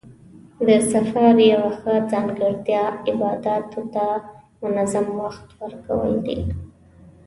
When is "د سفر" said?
0.67-1.31